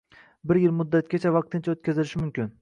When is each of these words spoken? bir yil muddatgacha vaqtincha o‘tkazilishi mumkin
bir 0.51 0.59
yil 0.61 0.73
muddatgacha 0.79 1.35
vaqtincha 1.37 1.77
o‘tkazilishi 1.77 2.25
mumkin 2.25 2.51